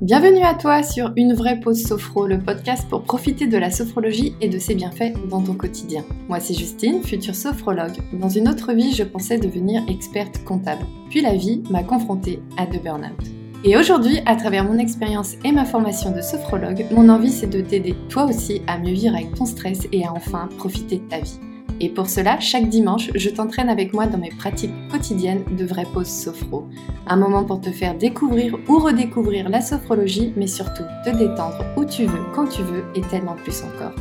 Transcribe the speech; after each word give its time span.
Bienvenue 0.00 0.44
à 0.44 0.54
toi 0.54 0.84
sur 0.84 1.10
Une 1.16 1.34
vraie 1.34 1.58
pause 1.58 1.82
sophro, 1.82 2.28
le 2.28 2.38
podcast 2.38 2.88
pour 2.88 3.02
profiter 3.02 3.48
de 3.48 3.58
la 3.58 3.72
sophrologie 3.72 4.36
et 4.40 4.48
de 4.48 4.56
ses 4.56 4.76
bienfaits 4.76 5.14
dans 5.28 5.42
ton 5.42 5.54
quotidien. 5.54 6.04
Moi 6.28 6.38
c'est 6.38 6.54
Justine, 6.54 7.02
future 7.02 7.34
sophrologue. 7.34 7.96
Dans 8.12 8.28
une 8.28 8.48
autre 8.48 8.72
vie, 8.74 8.94
je 8.94 9.02
pensais 9.02 9.38
devenir 9.38 9.82
experte 9.88 10.44
comptable. 10.44 10.86
Puis 11.10 11.20
la 11.20 11.34
vie 11.34 11.64
m'a 11.68 11.82
confrontée 11.82 12.40
à 12.56 12.64
de 12.66 12.78
burn-out. 12.78 13.26
Et 13.64 13.76
aujourd'hui, 13.76 14.20
à 14.24 14.36
travers 14.36 14.62
mon 14.62 14.78
expérience 14.78 15.34
et 15.44 15.50
ma 15.50 15.64
formation 15.64 16.12
de 16.12 16.20
sophrologue, 16.20 16.86
mon 16.92 17.08
envie 17.08 17.32
c'est 17.32 17.48
de 17.48 17.60
t'aider 17.60 17.96
toi 18.08 18.26
aussi 18.26 18.62
à 18.68 18.78
mieux 18.78 18.92
vivre 18.92 19.16
avec 19.16 19.34
ton 19.34 19.46
stress 19.46 19.88
et 19.90 20.04
à 20.04 20.12
enfin 20.12 20.48
profiter 20.58 20.98
de 20.98 21.08
ta 21.08 21.18
vie. 21.18 21.40
Et 21.80 21.88
pour 21.88 22.08
cela, 22.08 22.40
chaque 22.40 22.68
dimanche, 22.68 23.10
je 23.14 23.30
t'entraîne 23.30 23.68
avec 23.68 23.92
moi 23.92 24.06
dans 24.06 24.18
mes 24.18 24.30
pratiques 24.30 24.74
quotidiennes 24.90 25.44
de 25.56 25.64
vraie 25.64 25.86
pause 25.92 26.08
sophro. 26.08 26.66
Un 27.06 27.16
moment 27.16 27.44
pour 27.44 27.60
te 27.60 27.70
faire 27.70 27.96
découvrir 27.96 28.56
ou 28.68 28.78
redécouvrir 28.78 29.48
la 29.48 29.60
sophrologie, 29.60 30.32
mais 30.36 30.48
surtout 30.48 30.82
te 31.04 31.10
détendre 31.10 31.64
où 31.76 31.84
tu 31.84 32.06
veux, 32.06 32.24
quand 32.34 32.48
tu 32.48 32.62
veux 32.62 32.84
et 32.96 33.02
tellement 33.02 33.36
plus 33.36 33.62
encore. 33.62 33.94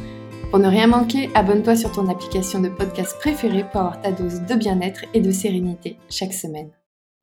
Pour 0.49 0.59
ne 0.59 0.67
rien 0.67 0.87
manquer, 0.87 1.29
abonne-toi 1.35 1.75
sur 1.75 1.91
ton 1.91 2.09
application 2.09 2.61
de 2.61 2.69
podcast 2.69 3.15
préférée 3.19 3.65
pour 3.69 3.81
avoir 3.81 4.01
ta 4.01 4.11
dose 4.11 4.41
de 4.41 4.55
bien-être 4.55 5.01
et 5.13 5.19
de 5.19 5.31
sérénité 5.31 5.97
chaque 6.09 6.33
semaine. 6.33 6.71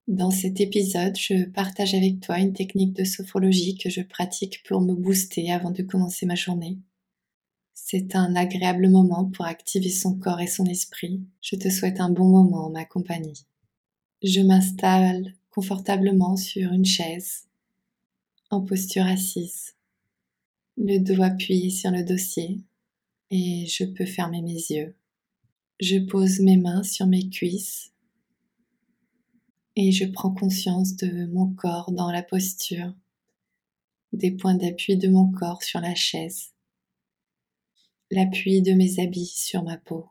Dans 0.07 0.31
cet 0.31 0.61
épisode, 0.61 1.17
je 1.17 1.45
partage 1.47 1.95
avec 1.95 2.21
toi 2.21 2.39
une 2.39 2.53
technique 2.53 2.93
de 2.93 3.05
sophrologie 3.05 3.79
que 3.79 3.89
je 3.89 4.03
pratique 4.03 4.63
pour 4.69 4.83
me 4.83 4.95
booster 4.95 5.51
avant 5.51 5.71
de 5.71 5.83
commencer 5.83 6.27
ma 6.27 6.35
journée. 6.35 6.77
C'est 7.77 8.15
un 8.15 8.37
agréable 8.37 8.89
moment 8.89 9.25
pour 9.25 9.47
activer 9.47 9.91
son 9.91 10.17
corps 10.17 10.41
et 10.41 10.47
son 10.47 10.65
esprit. 10.65 11.21
Je 11.43 11.57
te 11.57 11.69
souhaite 11.69 12.01
un 12.01 12.09
bon 12.09 12.29
moment 12.29 12.67
en 12.67 12.71
ma 12.71 12.85
compagnie. 12.85 13.47
Je 14.23 14.41
m'installe 14.41 15.35
confortablement 15.51 16.37
sur 16.37 16.73
une 16.73 16.85
chaise, 16.85 17.49
en 18.51 18.61
posture 18.61 19.05
assise, 19.05 19.75
le 20.77 20.99
dos 20.99 21.21
appuyé 21.21 21.71
sur 21.71 21.91
le 21.91 22.05
dossier 22.05 22.61
et 23.31 23.67
je 23.67 23.85
peux 23.85 24.07
fermer 24.07 24.41
mes 24.41 24.53
yeux. 24.53 24.97
Je 25.81 25.99
pose 25.99 26.41
mes 26.41 26.57
mains 26.57 26.85
sur 26.85 27.09
mes 27.09 27.29
cuisses 27.29 27.93
et 29.75 29.91
je 29.91 30.05
prends 30.05 30.33
conscience 30.33 30.95
de 30.95 31.27
mon 31.27 31.53
corps 31.53 31.91
dans 31.91 32.13
la 32.13 32.23
posture, 32.23 32.95
des 34.13 34.31
points 34.31 34.55
d'appui 34.55 34.97
de 34.97 35.09
mon 35.09 35.31
corps 35.33 35.65
sur 35.65 35.81
la 35.81 35.97
chaise 35.97 36.54
l'appui 38.11 38.63
de 38.63 38.73
mes 38.73 39.01
habits 39.01 39.33
sur 39.35 39.63
ma 39.63 39.77
peau. 39.79 40.09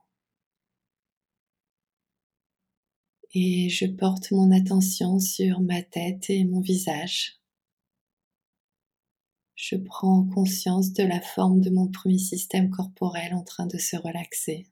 Et 3.33 3.69
je 3.69 3.85
porte 3.85 4.31
mon 4.31 4.51
attention 4.51 5.19
sur 5.19 5.59
ma 5.61 5.81
tête 5.81 6.29
et 6.29 6.43
mon 6.45 6.61
visage. 6.61 7.39
Je 9.55 9.75
prends 9.75 10.25
conscience 10.25 10.93
de 10.93 11.03
la 11.03 11.21
forme 11.21 11.61
de 11.61 11.69
mon 11.69 11.87
premier 11.87 12.17
système 12.19 12.69
corporel 12.69 13.33
en 13.33 13.43
train 13.43 13.65
de 13.65 13.77
se 13.77 13.95
relaxer. 13.95 14.67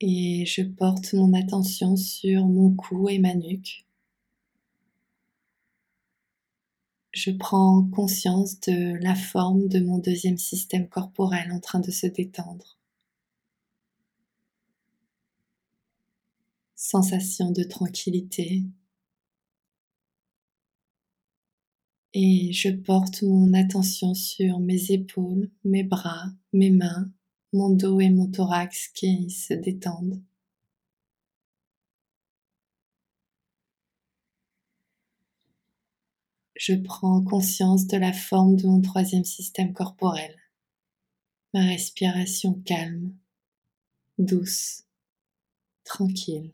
Et 0.00 0.44
je 0.46 0.62
porte 0.62 1.12
mon 1.14 1.32
attention 1.32 1.96
sur 1.96 2.46
mon 2.46 2.74
cou 2.74 3.08
et 3.08 3.18
ma 3.18 3.34
nuque. 3.34 3.86
Je 7.12 7.30
prends 7.30 7.84
conscience 7.84 8.58
de 8.60 8.96
la 9.02 9.14
forme 9.14 9.68
de 9.68 9.80
mon 9.80 9.98
deuxième 9.98 10.38
système 10.38 10.88
corporel 10.88 11.52
en 11.52 11.60
train 11.60 11.80
de 11.80 11.90
se 11.90 12.06
détendre. 12.06 12.78
Sensation 16.74 17.50
de 17.50 17.62
tranquillité. 17.62 18.64
Et 22.14 22.52
je 22.52 22.70
porte 22.70 23.22
mon 23.22 23.52
attention 23.54 24.14
sur 24.14 24.58
mes 24.58 24.90
épaules, 24.90 25.50
mes 25.64 25.84
bras, 25.84 26.26
mes 26.52 26.70
mains, 26.70 27.10
mon 27.52 27.70
dos 27.70 28.00
et 28.00 28.10
mon 28.10 28.30
thorax 28.30 28.88
qui 28.88 29.30
se 29.30 29.54
détendent. 29.54 30.22
Je 36.64 36.74
prends 36.74 37.20
conscience 37.24 37.88
de 37.88 37.96
la 37.96 38.12
forme 38.12 38.54
de 38.54 38.68
mon 38.68 38.80
troisième 38.80 39.24
système 39.24 39.72
corporel. 39.72 40.36
Ma 41.52 41.64
respiration 41.64 42.54
calme, 42.64 43.12
douce, 44.16 44.84
tranquille. 45.82 46.52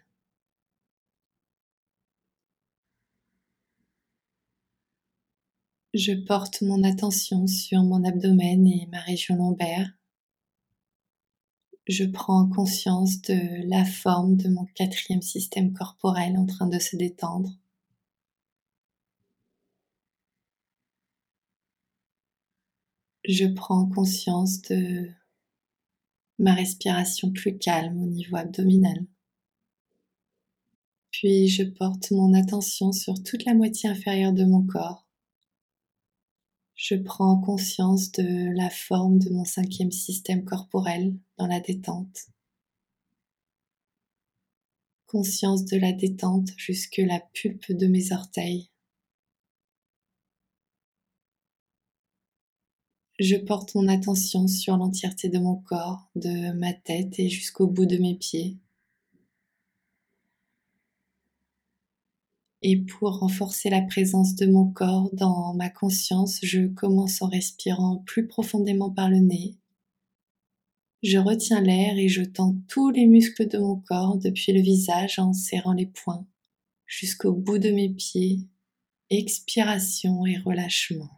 Je 5.92 6.14
porte 6.14 6.62
mon 6.62 6.82
attention 6.84 7.46
sur 7.46 7.82
mon 7.82 8.02
abdomen 8.02 8.66
et 8.66 8.86
ma 8.86 9.00
région 9.00 9.36
lombaire. 9.36 9.92
Je 11.86 12.04
prends 12.04 12.48
conscience 12.48 13.20
de 13.20 13.68
la 13.68 13.84
forme 13.84 14.38
de 14.38 14.48
mon 14.48 14.64
quatrième 14.74 15.20
système 15.20 15.74
corporel 15.74 16.38
en 16.38 16.46
train 16.46 16.66
de 16.66 16.78
se 16.78 16.96
détendre. 16.96 17.58
Je 23.28 23.44
prends 23.44 23.86
conscience 23.86 24.62
de 24.62 25.10
ma 26.38 26.54
respiration 26.54 27.30
plus 27.30 27.58
calme 27.58 28.02
au 28.02 28.06
niveau 28.06 28.36
abdominal. 28.36 29.04
Puis 31.10 31.48
je 31.48 31.64
porte 31.64 32.10
mon 32.10 32.32
attention 32.32 32.90
sur 32.90 33.22
toute 33.22 33.44
la 33.44 33.52
moitié 33.52 33.90
inférieure 33.90 34.32
de 34.32 34.44
mon 34.44 34.64
corps. 34.66 35.06
Je 36.74 36.94
prends 36.94 37.38
conscience 37.38 38.12
de 38.12 38.56
la 38.56 38.70
forme 38.70 39.18
de 39.18 39.28
mon 39.30 39.44
cinquième 39.44 39.92
système 39.92 40.44
corporel 40.44 41.14
dans 41.36 41.48
la 41.48 41.60
détente. 41.60 42.28
Conscience 45.06 45.66
de 45.66 45.76
la 45.76 45.92
détente 45.92 46.50
jusque 46.56 46.98
la 46.98 47.20
pulpe 47.34 47.72
de 47.72 47.88
mes 47.88 48.12
orteils. 48.12 48.70
Je 53.18 53.34
porte 53.34 53.74
mon 53.74 53.88
attention 53.88 54.46
sur 54.46 54.76
l'entièreté 54.76 55.28
de 55.28 55.38
mon 55.38 55.56
corps, 55.56 56.08
de 56.14 56.52
ma 56.52 56.72
tête 56.72 57.18
et 57.18 57.28
jusqu'au 57.28 57.66
bout 57.66 57.86
de 57.86 57.96
mes 57.96 58.14
pieds. 58.14 58.58
Et 62.62 62.76
pour 62.76 63.18
renforcer 63.18 63.70
la 63.70 63.82
présence 63.82 64.36
de 64.36 64.46
mon 64.46 64.70
corps 64.70 65.10
dans 65.12 65.52
ma 65.54 65.68
conscience, 65.68 66.38
je 66.42 66.66
commence 66.68 67.20
en 67.20 67.28
respirant 67.28 67.98
plus 68.06 68.28
profondément 68.28 68.90
par 68.90 69.08
le 69.10 69.18
nez. 69.18 69.56
Je 71.02 71.18
retiens 71.18 71.60
l'air 71.60 71.98
et 71.98 72.08
je 72.08 72.22
tends 72.22 72.56
tous 72.68 72.90
les 72.90 73.06
muscles 73.06 73.48
de 73.48 73.58
mon 73.58 73.76
corps 73.80 74.18
depuis 74.18 74.52
le 74.52 74.60
visage 74.60 75.18
en 75.18 75.32
serrant 75.32 75.72
les 75.72 75.86
poings 75.86 76.26
jusqu'au 76.86 77.32
bout 77.32 77.58
de 77.58 77.70
mes 77.70 77.88
pieds. 77.88 78.40
Expiration 79.10 80.24
et 80.26 80.38
relâchement. 80.38 81.17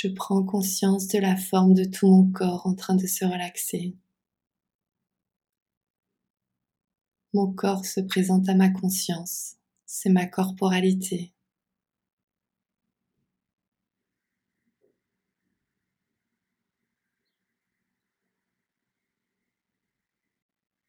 Je 0.00 0.06
prends 0.06 0.44
conscience 0.44 1.08
de 1.08 1.18
la 1.18 1.36
forme 1.36 1.74
de 1.74 1.82
tout 1.82 2.06
mon 2.06 2.30
corps 2.30 2.68
en 2.68 2.74
train 2.74 2.94
de 2.94 3.06
se 3.08 3.24
relaxer. 3.24 3.96
Mon 7.34 7.52
corps 7.52 7.84
se 7.84 8.00
présente 8.00 8.48
à 8.48 8.54
ma 8.54 8.70
conscience, 8.70 9.56
c'est 9.86 10.10
ma 10.10 10.26
corporalité. 10.26 11.32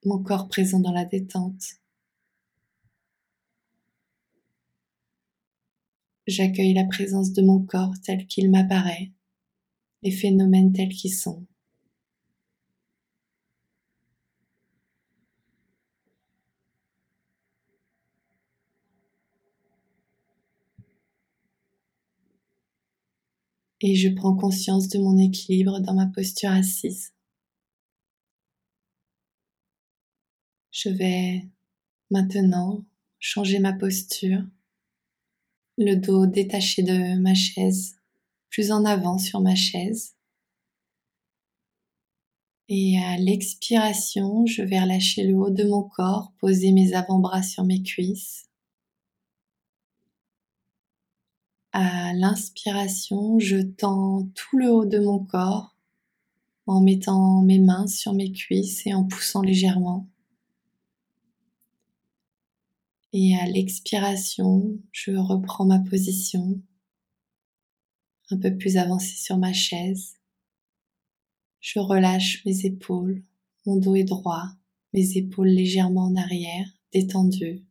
Mon 0.06 0.22
corps 0.22 0.48
présent 0.48 0.80
dans 0.80 0.94
la 0.94 1.06
détente. 1.06 1.80
J'accueille 6.30 6.76
la 6.76 6.86
présence 6.86 7.34
de 7.34 7.42
mon 7.42 7.60
corps 7.60 7.96
tel 8.04 8.28
qu'il 8.28 8.52
m'apparaît, 8.52 9.12
les 10.04 10.12
phénomènes 10.12 10.72
tels 10.72 10.90
qu'ils 10.90 11.16
sont. 11.16 11.44
Et 23.82 23.96
je 23.96 24.10
prends 24.10 24.36
conscience 24.36 24.88
de 24.88 25.00
mon 25.00 25.18
équilibre 25.18 25.80
dans 25.80 25.96
ma 25.96 26.06
posture 26.06 26.52
assise. 26.52 27.12
Je 30.72 30.90
vais 30.90 31.50
maintenant 32.12 32.86
changer 33.18 33.58
ma 33.58 33.74
posture 33.74 34.44
le 35.80 35.96
dos 35.96 36.28
détaché 36.28 36.84
de 36.84 37.18
ma 37.20 37.34
chaise, 37.34 37.96
plus 38.50 38.72
en 38.72 38.84
avant 38.84 39.18
sur 39.18 39.40
ma 39.40 39.56
chaise. 39.56 40.14
Et 42.68 43.00
à 43.00 43.18
l'expiration, 43.18 44.46
je 44.46 44.62
vais 44.62 44.80
relâcher 44.80 45.24
le 45.24 45.36
haut 45.36 45.50
de 45.50 45.64
mon 45.64 45.84
corps, 45.84 46.34
poser 46.38 46.74
mes 46.74 46.94
avant-bras 46.94 47.44
sur 47.44 47.64
mes 47.64 47.82
cuisses. 47.82 48.50
À 51.72 52.14
l'inspiration, 52.14 53.40
je 53.40 53.58
tends 53.58 54.30
tout 54.36 54.58
le 54.58 54.70
haut 54.70 54.86
de 54.86 55.00
mon 55.00 55.24
corps 55.24 55.76
en 56.68 56.82
mettant 56.82 57.42
mes 57.42 57.60
mains 57.60 57.88
sur 57.88 58.14
mes 58.14 58.32
cuisses 58.32 58.86
et 58.86 58.94
en 58.94 59.06
poussant 59.06 59.42
légèrement. 59.42 60.08
Et 63.12 63.36
à 63.36 63.48
l'expiration, 63.48 64.78
je 64.92 65.12
reprends 65.12 65.66
ma 65.66 65.80
position 65.80 66.62
un 68.32 68.38
peu 68.38 68.56
plus 68.56 68.78
avancée 68.78 69.18
sur 69.18 69.38
ma 69.38 69.54
chaise. 69.54 70.18
Je 71.60 71.80
relâche 71.80 72.46
mes 72.46 72.66
épaules, 72.66 73.24
mon 73.66 73.78
dos 73.78 73.96
est 73.96 74.04
droit, 74.04 74.46
mes 74.94 75.18
épaules 75.18 75.48
légèrement 75.48 76.06
en 76.06 76.16
arrière, 76.16 76.68
détendues. 76.94 77.66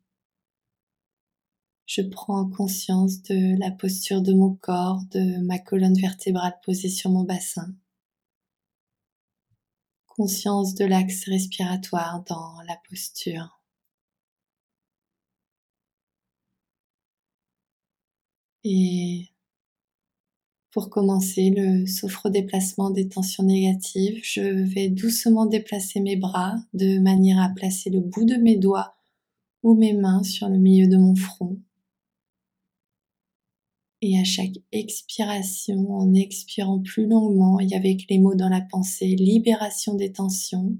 Je 1.87 2.02
prends 2.02 2.50
conscience 2.50 3.23
de 3.23 3.58
la 3.58 3.70
posture 3.70 4.20
de 4.20 4.34
mon 4.34 4.55
corps, 4.56 5.00
de 5.12 5.38
ma 5.38 5.58
colonne 5.58 5.99
vertébrale 5.99 6.58
posée 6.64 6.91
sur 6.91 7.11
mon 7.11 7.23
bassin. 7.23 7.75
Conscience 10.06 10.75
de 10.75 10.84
l'axe 10.84 11.25
respiratoire 11.25 12.25
dans 12.25 12.61
la 12.67 12.76
posture. 12.91 13.57
Et 18.64 19.28
pour 20.70 20.90
commencer 20.90 21.50
le 21.50 21.87
sophro-déplacement 21.87 22.90
des 22.90 23.08
tensions 23.08 23.44
négatives, 23.44 24.20
je 24.22 24.43
vais 24.43 24.88
doucement 24.88 25.46
déplacer 25.46 26.00
mes 26.00 26.16
bras 26.16 26.56
de 26.75 26.99
manière 26.99 27.40
à 27.40 27.49
placer 27.49 27.90
le 27.90 28.00
bout 28.00 28.25
de 28.25 28.37
mes 28.37 28.56
doigts 28.56 28.96
ou 29.62 29.75
mes 29.75 29.94
mains 29.94 30.22
sur 30.22 30.49
le 30.49 30.58
milieu 30.58 30.87
de 30.87 30.96
mon 30.96 31.14
front. 31.14 31.58
Et 34.00 34.19
à 34.19 34.25
chaque 34.25 34.58
expiration, 34.70 35.90
en 35.90 36.14
expirant 36.14 36.81
plus 36.81 37.08
longuement 37.08 37.58
et 37.58 37.75
avec 37.75 38.08
les 38.08 38.19
mots 38.19 38.37
dans 38.37 38.49
la 38.49 38.60
pensée, 38.60 39.16
libération 39.16 39.94
des 39.94 40.12
tensions. 40.12 40.76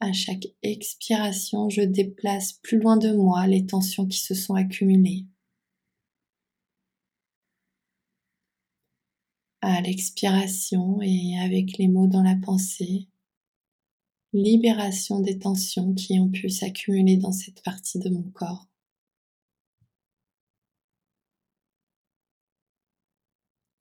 À 0.00 0.12
chaque 0.12 0.46
expiration, 0.62 1.70
je 1.70 1.80
déplace 1.80 2.52
plus 2.62 2.78
loin 2.78 2.98
de 2.98 3.12
moi 3.12 3.46
les 3.46 3.64
tensions 3.64 4.06
qui 4.06 4.18
se 4.18 4.34
sont 4.34 4.54
accumulées. 4.54 5.24
À 9.62 9.80
l'expiration 9.80 11.00
et 11.02 11.38
avec 11.40 11.78
les 11.78 11.88
mots 11.88 12.06
dans 12.06 12.22
la 12.22 12.36
pensée, 12.36 13.08
libération 14.32 15.20
des 15.20 15.38
tensions 15.38 15.94
qui 15.94 16.18
ont 16.18 16.28
pu 16.30 16.50
s'accumuler 16.50 17.16
dans 17.16 17.32
cette 17.32 17.62
partie 17.62 17.98
de 17.98 18.10
mon 18.10 18.22
corps. 18.30 18.66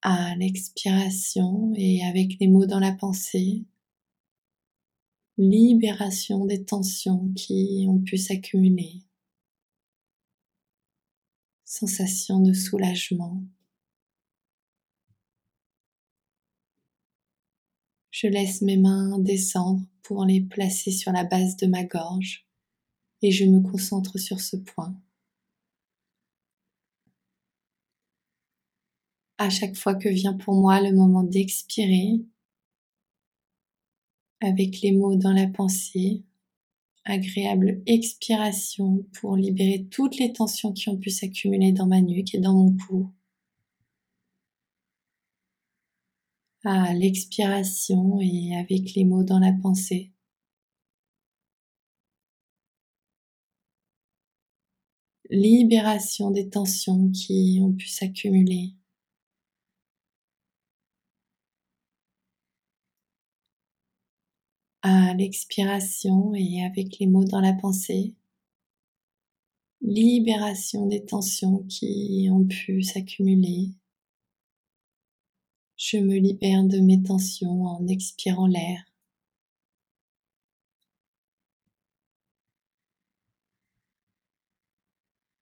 À 0.01 0.36
l'expiration 0.36 1.74
et 1.75 2.04
avec 2.06 2.39
les 2.39 2.48
mots 2.48 2.68
dans 2.68 2.80
la 2.80 2.92
pensée, 2.94 3.66
libération 5.38 6.45
des 6.45 6.63
tensions 6.63 7.31
qui 7.36 7.86
ont 7.89 8.00
pu 8.00 8.18
s'accumuler, 8.18 9.04
sensation 11.66 12.39
de 12.39 12.54
soulagement. 12.54 13.44
Je 18.18 18.28
laisse 18.28 18.62
mes 18.62 18.78
mains 18.78 19.20
descendre 19.20 19.86
pour 20.02 20.24
les 20.24 20.40
placer 20.40 20.92
sur 20.92 21.12
la 21.12 21.26
base 21.26 21.58
de 21.58 21.68
ma 21.68 21.84
gorge 21.84 22.48
et 23.22 23.30
je 23.30 23.44
me 23.44 23.60
concentre 23.60 24.18
sur 24.18 24.40
ce 24.40 24.56
point. 24.56 24.96
À 29.38 29.50
chaque 29.50 29.76
fois 29.76 29.96
que 29.96 30.08
vient 30.08 30.32
pour 30.32 30.54
moi 30.54 30.80
le 30.80 30.94
moment 30.94 31.24
d'expirer, 31.24 32.22
avec 34.40 34.80
les 34.80 34.94
mots 34.94 35.18
dans 35.18 35.34
la 35.34 35.48
pensée, 35.48 36.24
agréable 37.04 37.84
expiration 37.86 39.06
pour 39.20 39.36
libérer 39.36 39.88
toutes 39.92 40.16
les 40.20 40.32
tensions 40.32 40.72
qui 40.72 40.88
ont 40.88 40.98
pu 40.98 41.10
s'accumuler 41.10 41.74
dans 41.74 41.88
ma 41.88 42.00
nuque 42.00 42.34
et 42.34 42.40
dans 42.40 42.54
mon 42.54 42.78
cou. 42.78 43.12
À 46.66 46.94
l'expiration 46.94 48.20
et 48.22 48.56
avec 48.56 48.96
les 48.96 49.06
mots 49.06 49.24
dans 49.24 49.40
la 49.40 49.54
pensée. 49.54 50.12
Libération 55.30 56.32
des 56.32 56.50
tensions 56.50 57.10
qui 57.12 57.60
ont 57.62 57.72
pu 57.74 57.88
s'accumuler. 57.88 58.74
À 64.82 65.14
l'expiration 65.14 66.34
et 66.36 66.64
avec 66.64 67.00
les 67.00 67.08
mots 67.08 67.26
dans 67.26 67.42
la 67.42 67.54
pensée. 67.54 68.16
Libération 69.82 70.88
des 70.88 71.06
tensions 71.06 71.64
qui 71.70 72.28
ont 72.32 72.46
pu 72.46 72.82
s'accumuler 72.82 73.72
je 75.88 75.98
me 75.98 76.16
libère 76.16 76.64
de 76.64 76.80
mes 76.80 77.04
tensions 77.04 77.64
en 77.66 77.88
expirant 77.88 78.48
l'air. 78.48 78.84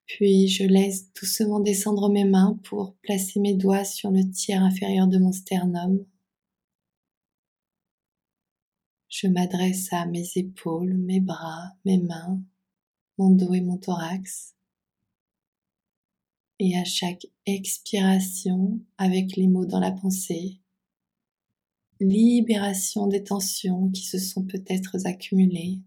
Puis 0.06 0.50
je 0.50 0.66
laisse 0.66 1.14
doucement 1.14 1.62
descendre 1.62 2.10
mes 2.10 2.26
mains 2.26 2.60
pour 2.66 2.94
placer 2.98 3.40
mes 3.40 3.54
doigts 3.56 3.86
sur 3.86 4.12
le 4.12 4.30
tiers 4.32 4.62
inférieur 4.62 5.08
de 5.08 5.18
mon 5.18 5.32
sternum. 5.32 6.06
Je 9.08 9.28
m'adresse 9.28 9.94
à 9.94 10.06
mes 10.06 10.30
épaules, 10.36 10.94
mes 10.94 11.22
bras, 11.22 11.72
mes 11.86 12.00
mains, 12.00 12.42
mon 13.18 13.30
dos 13.30 13.54
et 13.54 13.62
mon 13.62 13.78
thorax 13.78 14.53
et 16.60 16.78
à 16.78 16.84
chaque 16.84 17.26
expiration 17.46 18.80
avec 18.98 19.36
les 19.36 19.48
mots 19.48 19.66
dans 19.66 19.80
la 19.80 19.92
pensée, 19.92 20.60
libération 22.00 23.08
des 23.08 23.24
tensions 23.24 23.90
qui 23.90 24.06
se 24.06 24.20
sont 24.20 24.44
peut-être 24.44 24.98
accumulées. 25.06 25.82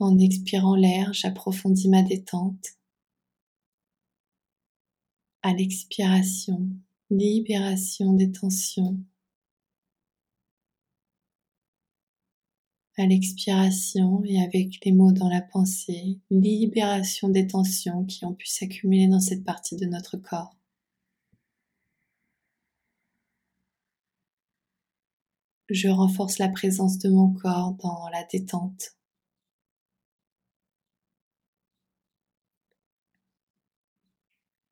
En 0.00 0.18
expirant 0.18 0.74
l'air, 0.74 1.12
j'approfondis 1.12 1.88
ma 1.88 2.02
détente. 2.02 2.66
À 5.42 5.52
l'expiration, 5.52 6.68
libération 7.10 8.12
des 8.14 8.32
tensions. 8.32 8.98
À 12.96 13.06
l'expiration 13.06 14.22
et 14.24 14.40
avec 14.42 14.84
les 14.84 14.92
mots 14.92 15.12
dans 15.12 15.28
la 15.28 15.42
pensée, 15.42 16.18
libération 16.30 17.28
des 17.28 17.46
tensions 17.46 18.04
qui 18.04 18.24
ont 18.24 18.34
pu 18.34 18.46
s'accumuler 18.46 19.08
dans 19.08 19.20
cette 19.20 19.44
partie 19.44 19.76
de 19.76 19.86
notre 19.86 20.16
corps. 20.16 20.54
Je 25.68 25.88
renforce 25.88 26.38
la 26.38 26.48
présence 26.48 26.98
de 26.98 27.08
mon 27.10 27.32
corps 27.32 27.74
dans 27.82 28.08
la 28.12 28.24
détente. 28.24 28.96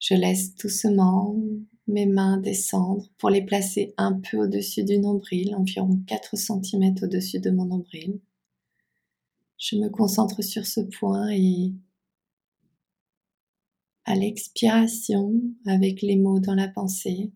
Je 0.00 0.14
laisse 0.14 0.54
doucement 0.56 1.34
mes 1.92 2.06
mains 2.06 2.38
descendre 2.38 3.06
pour 3.18 3.30
les 3.30 3.44
placer 3.44 3.94
un 3.96 4.14
peu 4.14 4.38
au-dessus 4.38 4.84
du 4.84 4.98
nombril, 4.98 5.54
environ 5.54 6.00
4 6.06 6.36
cm 6.36 6.94
au-dessus 7.02 7.40
de 7.40 7.50
mon 7.50 7.66
nombril. 7.66 8.20
Je 9.58 9.76
me 9.76 9.88
concentre 9.88 10.42
sur 10.42 10.66
ce 10.66 10.80
point 10.80 11.28
et 11.30 11.72
à 14.04 14.16
l'expiration, 14.16 15.40
avec 15.66 16.02
les 16.02 16.16
mots 16.16 16.40
dans 16.40 16.54
la 16.54 16.68
pensée, 16.68 17.30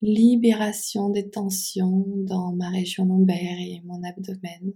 libération 0.00 1.10
des 1.10 1.28
tensions 1.28 2.06
dans 2.18 2.52
ma 2.52 2.70
région 2.70 3.04
lombaire 3.04 3.58
et 3.58 3.82
mon 3.84 4.02
abdomen. 4.02 4.72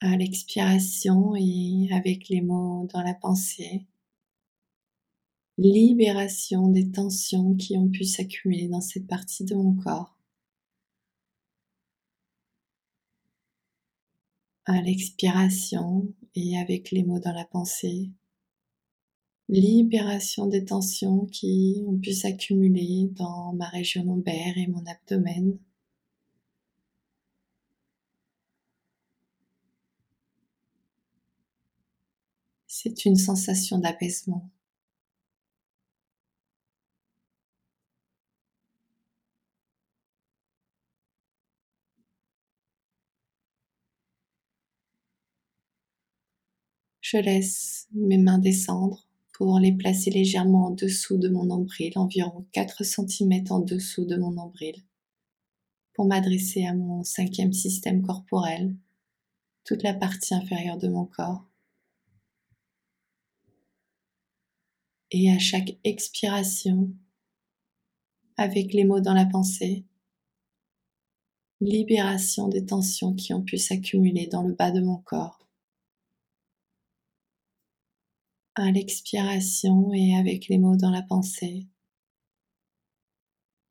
À 0.00 0.16
l'expiration 0.16 1.34
et 1.36 1.88
avec 1.92 2.28
les 2.28 2.40
mots 2.40 2.86
dans 2.92 3.02
la 3.02 3.14
pensée. 3.14 3.86
Libération 5.58 6.68
des 6.68 6.90
tensions 6.90 7.54
qui 7.56 7.76
ont 7.76 7.88
pu 7.88 8.04
s'accumuler 8.04 8.68
dans 8.68 8.80
cette 8.80 9.08
partie 9.08 9.44
de 9.44 9.56
mon 9.56 9.74
corps. 9.74 10.16
À 14.66 14.80
l'expiration 14.82 16.14
et 16.34 16.58
avec 16.58 16.92
les 16.92 17.02
mots 17.02 17.18
dans 17.18 17.32
la 17.32 17.44
pensée. 17.44 18.10
Libération 19.48 20.46
des 20.46 20.64
tensions 20.64 21.26
qui 21.26 21.82
ont 21.88 21.98
pu 21.98 22.12
s'accumuler 22.12 23.08
dans 23.12 23.52
ma 23.54 23.68
région 23.68 24.04
lombaire 24.04 24.56
et 24.58 24.66
mon 24.68 24.84
abdomen. 24.86 25.58
C'est 32.80 33.04
une 33.06 33.16
sensation 33.16 33.80
d'apaisement. 33.80 34.48
Je 47.00 47.16
laisse 47.16 47.88
mes 47.92 48.16
mains 48.16 48.38
descendre 48.38 49.08
pour 49.32 49.58
les 49.58 49.72
placer 49.72 50.10
légèrement 50.10 50.66
en 50.66 50.70
dessous 50.70 51.18
de 51.18 51.28
mon 51.28 51.46
nombril, 51.46 51.90
environ 51.96 52.46
4 52.52 52.84
cm 52.84 53.46
en 53.50 53.58
dessous 53.58 54.04
de 54.04 54.14
mon 54.16 54.30
nombril, 54.30 54.84
pour 55.94 56.06
m'adresser 56.06 56.64
à 56.64 56.74
mon 56.74 57.02
cinquième 57.02 57.52
système 57.52 58.02
corporel, 58.02 58.76
toute 59.64 59.82
la 59.82 59.94
partie 59.94 60.32
inférieure 60.32 60.78
de 60.78 60.86
mon 60.86 61.06
corps. 61.06 61.47
Et 65.10 65.30
à 65.30 65.38
chaque 65.38 65.76
expiration, 65.84 66.90
avec 68.36 68.72
les 68.72 68.84
mots 68.84 69.00
dans 69.00 69.14
la 69.14 69.26
pensée, 69.26 69.84
libération 71.60 72.48
des 72.48 72.64
tensions 72.64 73.14
qui 73.14 73.34
ont 73.34 73.42
pu 73.42 73.58
s'accumuler 73.58 74.26
dans 74.26 74.42
le 74.42 74.54
bas 74.54 74.70
de 74.70 74.80
mon 74.80 74.98
corps 74.98 75.38
à 78.58 78.72
l'expiration 78.72 79.92
et 79.92 80.16
avec 80.16 80.48
les 80.48 80.58
mots 80.58 80.76
dans 80.76 80.90
la 80.90 81.02
pensée. 81.02 81.68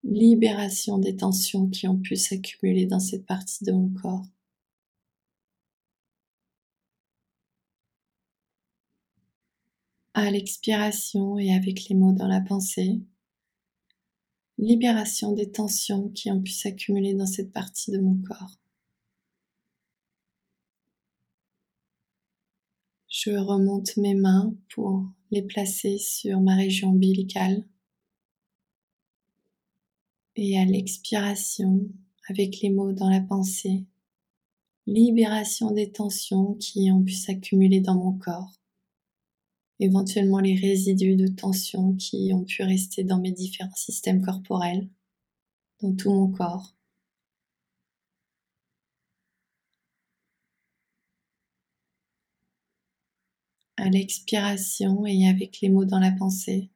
Libération 0.03 0.97
des 0.97 1.17
tensions 1.17 1.67
qui 1.67 1.87
ont 1.87 1.97
pu 1.97 2.15
s'accumuler 2.15 2.85
dans 2.85 3.01
cette 3.01 3.25
partie 3.25 3.65
de 3.65 3.73
mon 3.73 3.89
corps. 3.89 4.25
À 10.19 10.31
l'expiration 10.31 11.37
et 11.37 11.53
avec 11.53 11.89
les 11.89 11.95
mots 11.95 12.11
dans 12.11 12.25
la 12.27 12.41
pensée. 12.41 12.99
Libération 14.57 15.33
des 15.33 15.51
tensions 15.51 16.09
qui 16.09 16.31
ont 16.31 16.41
pu 16.41 16.53
s'accumuler 16.53 17.13
dans 17.13 17.27
cette 17.27 17.53
partie 17.53 17.91
de 17.91 17.99
mon 17.99 18.17
corps. 18.23 18.57
Je 23.07 23.29
remonte 23.29 23.95
mes 23.97 24.15
mains 24.15 24.55
pour 24.73 25.05
les 25.29 25.43
placer 25.43 25.99
sur 25.99 26.41
ma 26.41 26.55
région 26.55 26.89
ombilicale. 26.89 27.63
Et 30.35 30.57
à 30.57 30.65
l'expiration, 30.65 31.87
avec 32.27 32.61
les 32.61 32.71
mots 32.71 32.91
dans 32.91 33.11
la 33.11 33.21
pensée, 33.21 33.85
libération 34.87 35.69
des 35.69 35.91
tensions 35.91 36.55
qui 36.55 36.91
ont 36.91 37.03
pu 37.03 37.13
s'accumuler 37.13 37.81
dans 37.81 37.99
mon 37.99 38.13
corps, 38.13 38.56
éventuellement 39.79 40.39
les 40.39 40.55
résidus 40.55 41.15
de 41.15 41.27
tension 41.27 41.93
qui 41.95 42.31
ont 42.33 42.43
pu 42.43 42.63
rester 42.63 43.03
dans 43.03 43.19
mes 43.19 43.31
différents 43.31 43.75
systèmes 43.75 44.21
corporels, 44.21 44.87
dans 45.81 45.95
tout 45.95 46.11
mon 46.11 46.29
corps. 46.29 46.73
à 53.77 53.89
l'expiration 53.89 55.05
et 55.05 55.27
avec 55.27 55.61
les 55.61 55.69
mots 55.69 55.85
dans 55.85 55.99
la 55.99 56.11
pensée. 56.11 56.69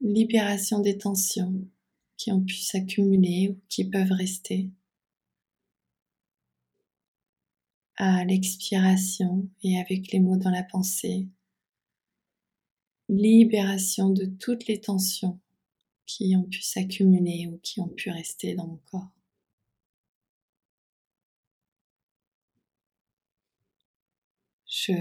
Libération 0.00 0.80
des 0.80 0.96
tensions 0.98 1.68
qui 2.16 2.32
ont 2.32 2.40
pu 2.40 2.54
s'accumuler 2.54 3.50
ou 3.50 3.60
qui 3.68 3.84
peuvent 3.84 4.12
rester. 4.12 4.70
À 8.02 8.24
l'expiration 8.24 9.46
et 9.62 9.78
avec 9.78 10.10
les 10.10 10.20
mots 10.20 10.38
dans 10.38 10.48
la 10.50 10.62
pensée. 10.62 11.28
Libération 13.10 14.08
de 14.08 14.24
toutes 14.24 14.66
les 14.68 14.80
tensions 14.80 15.38
qui 16.06 16.34
ont 16.34 16.44
pu 16.44 16.62
s'accumuler 16.62 17.46
ou 17.48 17.58
qui 17.62 17.78
ont 17.78 17.88
pu 17.88 18.08
rester 18.08 18.54
dans 18.54 18.66
mon 18.66 18.80
corps. 18.90 19.10
Je 24.64 24.94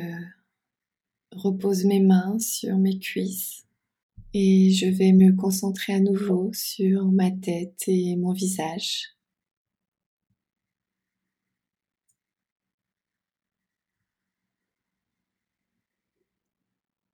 repose 1.31 1.85
mes 1.85 2.01
mains 2.01 2.37
sur 2.37 2.77
mes 2.77 2.99
cuisses 2.99 3.65
et 4.33 4.71
je 4.71 4.87
vais 4.87 5.13
me 5.13 5.31
concentrer 5.37 5.93
à 5.93 6.01
nouveau 6.01 6.51
sur 6.51 7.05
ma 7.05 7.31
tête 7.31 7.81
et 7.87 8.17
mon 8.17 8.33
visage. 8.33 9.18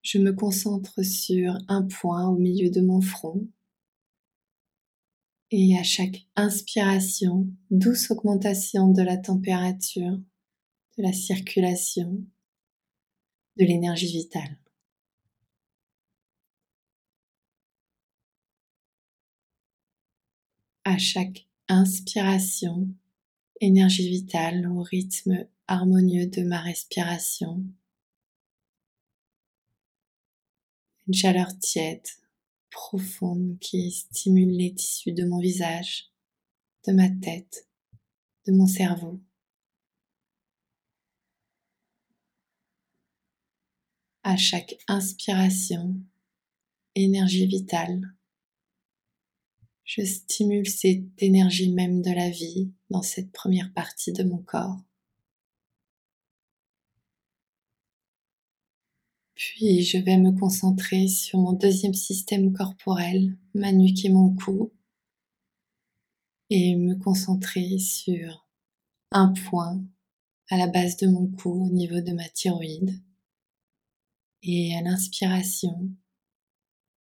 Je 0.05 0.19
me 0.19 0.33
concentre 0.33 1.01
sur 1.03 1.57
un 1.67 1.81
point 1.81 2.27
au 2.27 2.37
milieu 2.37 2.69
de 2.69 2.79
mon 2.79 3.01
front 3.01 3.47
et 5.49 5.75
à 5.79 5.81
chaque 5.81 6.27
inspiration, 6.35 7.47
douce 7.71 8.11
augmentation 8.11 8.91
de 8.91 9.01
la 9.01 9.17
température, 9.17 10.19
de 10.99 11.03
la 11.03 11.11
circulation, 11.11 12.23
de 13.57 13.65
l'énergie 13.65 14.11
vitale. 14.11 14.59
À 20.83 20.99
chaque 20.99 21.47
inspiration, 21.67 22.87
énergie 23.59 24.07
vitale 24.07 24.67
au 24.67 24.83
rythme 24.83 25.47
harmonieux 25.67 26.27
de 26.27 26.43
ma 26.43 26.61
respiration. 26.61 27.65
Une 31.07 31.13
chaleur 31.13 31.57
tiède, 31.59 32.07
profonde 32.69 33.57
qui 33.59 33.91
stimule 33.91 34.55
les 34.55 34.73
tissus 34.73 35.13
de 35.13 35.25
mon 35.25 35.39
visage, 35.39 36.11
de 36.87 36.93
ma 36.93 37.09
tête, 37.09 37.67
de 38.47 38.53
mon 38.53 38.67
cerveau. 38.67 39.19
à 44.27 44.37
chaque 44.37 44.75
inspiration, 44.87 45.95
énergie 46.95 47.45
vitale. 47.45 48.11
Je 49.83 50.01
stimule 50.01 50.67
cette 50.67 51.03
énergie 51.19 51.71
même 51.71 52.01
de 52.01 52.09
la 52.09 52.31
vie 52.31 52.71
dans 52.89 53.03
cette 53.03 53.31
première 53.31 53.71
partie 53.71 54.13
de 54.13 54.23
mon 54.23 54.39
corps. 54.39 54.81
Puis 59.47 59.83
je 59.83 59.99
vais 59.99 60.17
me 60.17 60.31
concentrer 60.31 61.07
sur 61.07 61.37
mon 61.37 61.53
deuxième 61.53 61.93
système 61.93 62.51
corporel, 62.51 63.37
ma 63.53 63.71
nuque 63.71 64.03
et 64.03 64.09
mon 64.09 64.35
cou, 64.35 64.71
et 66.49 66.75
me 66.75 66.95
concentrer 66.95 67.77
sur 67.77 68.47
un 69.11 69.33
point 69.33 69.83
à 70.49 70.57
la 70.57 70.65
base 70.65 70.97
de 70.97 71.05
mon 71.07 71.27
cou 71.27 71.67
au 71.67 71.69
niveau 71.69 72.01
de 72.01 72.11
ma 72.11 72.27
thyroïde 72.27 72.99
et 74.41 74.75
à 74.75 74.81
l'inspiration, 74.81 75.91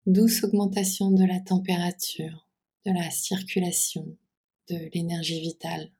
douce 0.07 0.43
augmentation 0.43 1.11
de 1.11 1.25
la 1.25 1.41
température, 1.41 2.49
de 2.87 2.93
la 2.93 3.11
circulation, 3.11 4.17
de 4.71 4.89
l'énergie 4.95 5.43
vitale. 5.43 5.93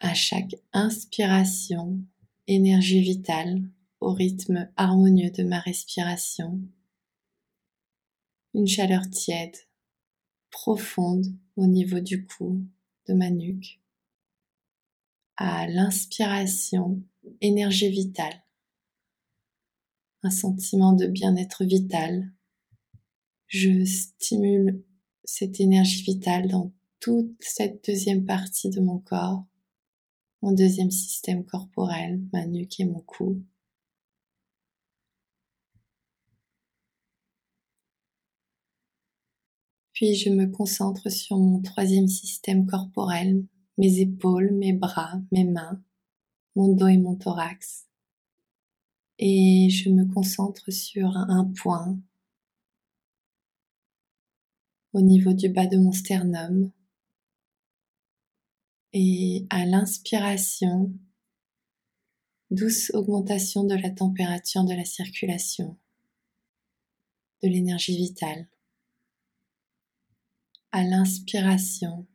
À 0.00 0.14
chaque 0.14 0.54
inspiration, 0.72 1.98
énergie 2.46 3.00
vitale 3.00 3.68
au 4.00 4.12
rythme 4.12 4.70
harmonieux 4.76 5.30
de 5.30 5.42
ma 5.42 5.58
respiration, 5.58 6.60
une 8.54 8.68
chaleur 8.68 9.10
tiède, 9.10 9.56
profonde 10.50 11.26
au 11.56 11.66
niveau 11.66 11.98
du 11.98 12.24
cou, 12.24 12.64
de 13.08 13.14
ma 13.14 13.30
nuque. 13.30 13.80
À 15.36 15.66
l'inspiration, 15.66 17.02
énergie 17.40 17.90
vitale, 17.90 18.44
un 20.22 20.30
sentiment 20.30 20.92
de 20.92 21.08
bien-être 21.08 21.64
vital. 21.64 22.32
Je 23.48 23.84
stimule 23.84 24.84
cette 25.24 25.58
énergie 25.58 26.02
vitale 26.02 26.46
dans 26.46 26.72
toute 27.00 27.34
cette 27.40 27.84
deuxième 27.84 28.24
partie 28.24 28.70
de 28.70 28.80
mon 28.80 29.00
corps, 29.00 29.44
mon 30.42 30.52
deuxième 30.52 30.90
système 30.90 31.44
corporel, 31.44 32.20
ma 32.32 32.46
nuque 32.46 32.80
et 32.80 32.84
mon 32.84 33.00
cou. 33.00 33.42
Puis 39.92 40.14
je 40.14 40.30
me 40.30 40.46
concentre 40.46 41.10
sur 41.10 41.38
mon 41.38 41.60
troisième 41.60 42.06
système 42.06 42.66
corporel, 42.66 43.44
mes 43.78 43.98
épaules, 43.98 44.52
mes 44.54 44.72
bras, 44.72 45.20
mes 45.32 45.44
mains, 45.44 45.82
mon 46.54 46.72
dos 46.74 46.86
et 46.86 46.98
mon 46.98 47.16
thorax. 47.16 47.86
Et 49.18 49.68
je 49.70 49.90
me 49.90 50.04
concentre 50.04 50.72
sur 50.72 51.16
un 51.16 51.52
point 51.60 51.98
au 54.92 55.00
niveau 55.00 55.32
du 55.32 55.48
bas 55.48 55.66
de 55.66 55.78
mon 55.78 55.92
sternum. 55.92 56.70
Et 58.94 59.46
à 59.50 59.66
l'inspiration, 59.66 60.90
douce 62.50 62.90
augmentation 62.94 63.64
de 63.64 63.74
la 63.74 63.90
température 63.90 64.64
de 64.64 64.72
la 64.72 64.86
circulation, 64.86 65.76
de 67.42 67.48
l'énergie 67.48 67.98
vitale. 67.98 68.48
À 70.72 70.84
l'inspiration, 70.84 72.06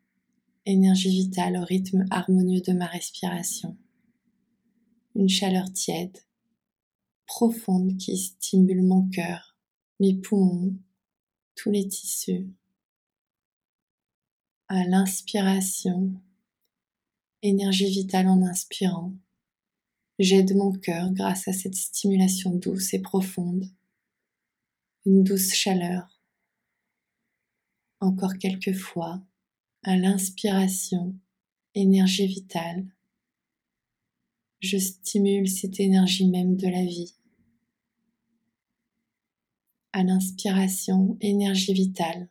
énergie 0.65 1.11
vitale 1.11 1.57
au 1.57 1.63
rythme 1.63 2.05
harmonieux 2.09 2.61
de 2.61 2.73
ma 2.73 2.87
respiration. 2.87 3.77
Une 5.15 5.29
chaleur 5.29 5.71
tiède, 5.73 6.17
profonde 7.27 7.97
qui 7.97 8.17
stimule 8.17 8.81
mon 8.81 9.07
cœur, 9.09 9.55
mes 9.99 10.15
poumons, 10.15 10.75
tous 11.55 11.69
les 11.69 11.87
tissus. 11.87 12.47
À 14.69 14.85
l'inspiration, 14.85 16.19
énergie 17.43 17.89
vitale 17.89 18.29
en 18.29 18.41
inspirant. 18.41 19.13
J'aide 20.17 20.55
mon 20.55 20.71
cœur 20.71 21.12
grâce 21.12 21.50
à 21.50 21.53
cette 21.53 21.75
stimulation 21.75 22.55
douce 22.55 22.93
et 22.93 23.01
profonde. 23.01 23.65
Une 25.05 25.25
douce 25.25 25.53
chaleur. 25.53 26.21
Encore 28.00 28.38
quelques 28.38 28.73
fois, 28.73 29.21
à 29.83 29.97
l'inspiration, 29.97 31.13
énergie 31.75 32.27
vitale. 32.27 32.85
Je 34.62 34.77
stimule 34.77 35.50
cette 35.50 35.81
énergie 35.81 36.29
même 36.29 36.55
de 36.55 36.69
la 36.69 36.85
vie. 36.85 37.13
À 39.91 40.03
l'inspiration, 40.03 41.17
énergie 41.19 41.73
vitale. 41.73 42.29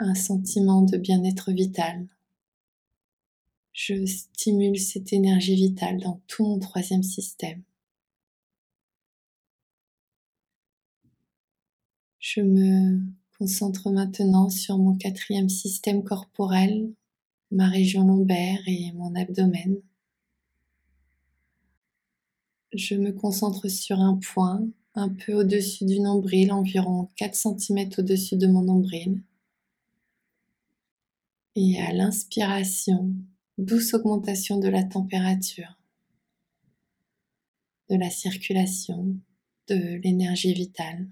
Un 0.00 0.16
sentiment 0.16 0.82
de 0.82 0.96
bien-être 0.96 1.52
vital 1.52 2.08
je 3.76 4.06
stimule 4.06 4.78
cette 4.80 5.12
énergie 5.12 5.54
vitale 5.54 6.00
dans 6.00 6.18
tout 6.28 6.46
mon 6.46 6.58
troisième 6.58 7.02
système. 7.02 7.62
Je 12.18 12.40
me 12.40 12.98
concentre 13.38 13.90
maintenant 13.90 14.48
sur 14.48 14.78
mon 14.78 14.96
quatrième 14.96 15.50
système 15.50 16.02
corporel, 16.04 16.90
ma 17.50 17.68
région 17.68 18.06
lombaire 18.06 18.60
et 18.66 18.92
mon 18.92 19.14
abdomen. 19.14 19.76
Je 22.72 22.94
me 22.94 23.12
concentre 23.12 23.68
sur 23.68 24.00
un 24.00 24.16
point 24.16 24.66
un 24.94 25.10
peu 25.10 25.34
au-dessus 25.34 25.84
du 25.84 26.00
nombril, 26.00 26.50
environ 26.50 27.10
4 27.16 27.34
cm 27.34 27.90
au-dessus 27.98 28.36
de 28.36 28.46
mon 28.46 28.62
nombril. 28.62 29.22
Et 31.56 31.78
à 31.78 31.92
l'inspiration, 31.92 33.14
douce 33.58 33.94
augmentation 33.94 34.58
de 34.58 34.68
la 34.68 34.84
température, 34.84 35.78
de 37.88 37.96
la 37.96 38.10
circulation, 38.10 39.16
de 39.68 39.98
l'énergie 40.02 40.52
vitale. 40.52 41.08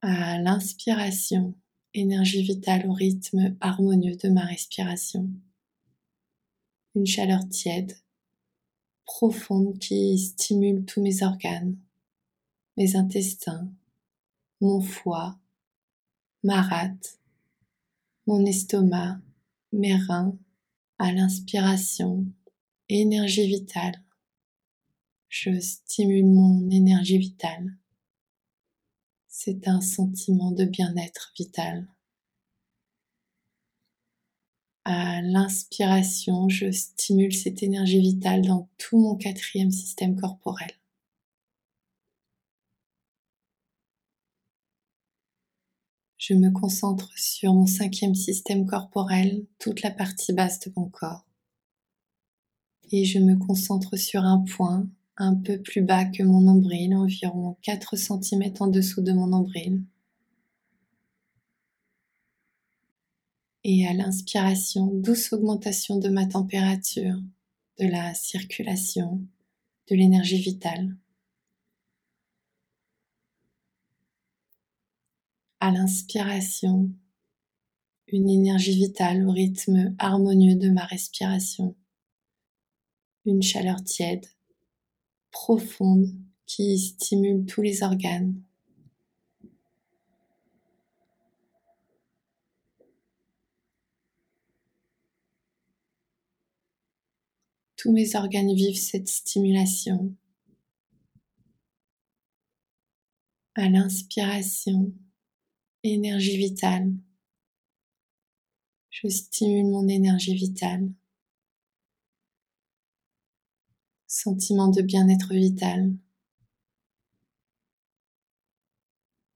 À 0.00 0.38
l'inspiration, 0.38 1.54
énergie 1.92 2.42
vitale 2.42 2.88
au 2.88 2.92
rythme 2.92 3.56
harmonieux 3.60 4.16
de 4.16 4.28
ma 4.28 4.44
respiration. 4.44 5.28
Une 6.94 7.06
chaleur 7.06 7.48
tiède, 7.48 7.98
profonde 9.04 9.76
qui 9.80 10.18
stimule 10.18 10.84
tous 10.84 11.02
mes 11.02 11.24
organes, 11.24 11.76
mes 12.76 12.94
intestins, 12.94 13.72
mon 14.60 14.80
foie, 14.80 15.36
ma 16.44 16.62
rate, 16.62 17.18
mon 18.28 18.44
estomac, 18.44 19.18
mes 19.72 19.96
reins, 19.96 20.38
à 20.98 21.12
l'inspiration, 21.12 22.26
énergie 22.90 23.46
vitale. 23.46 24.04
Je 25.30 25.58
stimule 25.58 26.26
mon 26.26 26.68
énergie 26.68 27.16
vitale. 27.16 27.78
C'est 29.28 29.66
un 29.66 29.80
sentiment 29.80 30.50
de 30.50 30.66
bien-être 30.66 31.32
vital. 31.38 31.88
À 34.84 35.22
l'inspiration, 35.22 36.50
je 36.50 36.70
stimule 36.70 37.34
cette 37.34 37.62
énergie 37.62 38.02
vitale 38.02 38.42
dans 38.42 38.68
tout 38.76 38.98
mon 38.98 39.16
quatrième 39.16 39.70
système 39.70 40.20
corporel. 40.20 40.77
Je 46.28 46.34
me 46.34 46.50
concentre 46.50 47.10
sur 47.16 47.54
mon 47.54 47.66
cinquième 47.66 48.14
système 48.14 48.66
corporel, 48.66 49.46
toute 49.58 49.80
la 49.80 49.90
partie 49.90 50.34
basse 50.34 50.60
de 50.60 50.70
mon 50.76 50.86
corps. 50.86 51.24
Et 52.92 53.06
je 53.06 53.18
me 53.18 53.34
concentre 53.34 53.96
sur 53.96 54.24
un 54.24 54.40
point 54.40 54.86
un 55.16 55.34
peu 55.34 55.58
plus 55.58 55.80
bas 55.80 56.04
que 56.04 56.22
mon 56.22 56.42
nombril, 56.42 56.94
environ 56.94 57.56
4 57.62 57.96
cm 57.96 58.52
en 58.60 58.66
dessous 58.66 59.00
de 59.00 59.12
mon 59.12 59.28
nombril. 59.28 59.82
Et 63.64 63.86
à 63.86 63.94
l'inspiration, 63.94 64.86
douce 64.86 65.32
augmentation 65.32 65.98
de 65.98 66.10
ma 66.10 66.26
température, 66.26 67.16
de 67.80 67.86
la 67.86 68.12
circulation, 68.12 69.22
de 69.90 69.96
l'énergie 69.96 70.42
vitale. 70.42 70.94
À 75.60 75.70
l'inspiration, 75.70 76.90
une 78.06 78.28
énergie 78.28 78.76
vitale 78.76 79.26
au 79.26 79.32
rythme 79.32 79.94
harmonieux 79.98 80.54
de 80.54 80.70
ma 80.70 80.84
respiration, 80.84 81.74
une 83.24 83.42
chaleur 83.42 83.82
tiède, 83.82 84.26
profonde 85.30 86.06
qui 86.46 86.78
stimule 86.78 87.44
tous 87.44 87.60
les 87.60 87.82
organes. 87.82 88.40
Tous 97.76 97.92
mes 97.92 98.16
organes 98.16 98.54
vivent 98.54 98.80
cette 98.80 99.08
stimulation. 99.08 100.12
À 103.54 103.68
l'inspiration, 103.68 104.92
énergie 105.82 106.36
vitale. 106.36 106.92
Je 108.90 109.08
stimule 109.08 109.66
mon 109.66 109.86
énergie 109.88 110.34
vitale. 110.34 110.90
Sentiment 114.06 114.68
de 114.68 114.82
bien-être 114.82 115.32
vital. 115.34 115.92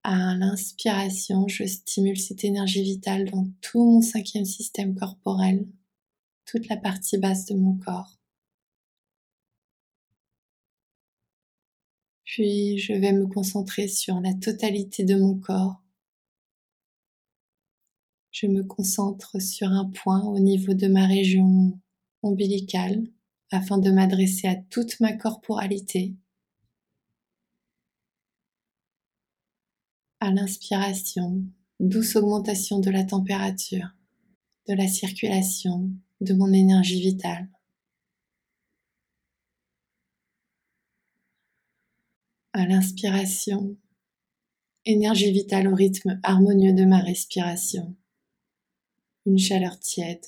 À 0.03 0.35
l'inspiration, 0.35 1.47
je 1.47 1.63
stimule 1.63 2.19
cette 2.19 2.43
énergie 2.43 2.83
vitale 2.83 3.29
dans 3.31 3.47
tout 3.61 3.85
mon 3.85 4.01
cinquième 4.01 4.43
système 4.43 4.95
corporel, 4.95 5.65
toute 6.45 6.67
la 6.67 6.75
partie 6.75 7.17
basse 7.17 7.45
de 7.45 7.55
mon 7.55 7.77
corps. 7.77 8.19
Puis 12.25 12.79
je 12.79 12.93
vais 12.93 13.13
me 13.13 13.27
concentrer 13.27 13.87
sur 13.87 14.19
la 14.19 14.33
totalité 14.33 15.05
de 15.05 15.15
mon 15.15 15.39
corps, 15.39 15.82
je 18.33 18.47
me 18.47 18.63
concentre 18.63 19.39
sur 19.39 19.67
un 19.67 19.85
point 19.85 20.23
au 20.23 20.39
niveau 20.39 20.73
de 20.73 20.87
ma 20.87 21.05
région 21.05 21.79
ombilicale 22.23 23.03
afin 23.51 23.77
de 23.77 23.91
m'adresser 23.91 24.47
à 24.47 24.55
toute 24.55 24.99
ma 24.99 25.13
corporalité. 25.13 26.15
À 30.19 30.31
l'inspiration, 30.31 31.43
douce 31.79 32.15
augmentation 32.15 32.79
de 32.79 32.89
la 32.89 33.03
température, 33.03 33.89
de 34.67 34.73
la 34.73 34.87
circulation, 34.87 35.91
de 36.19 36.33
mon 36.33 36.51
énergie 36.51 37.01
vitale. 37.01 37.47
À 42.53 42.65
l'inspiration, 42.65 43.77
énergie 44.85 45.31
vitale 45.31 45.67
au 45.67 45.75
rythme 45.75 46.19
harmonieux 46.23 46.73
de 46.73 46.85
ma 46.85 46.99
respiration 46.99 47.95
une 49.25 49.37
chaleur 49.37 49.79
tiède, 49.79 50.25